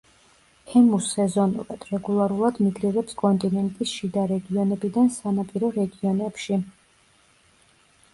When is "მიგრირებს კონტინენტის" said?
2.67-3.93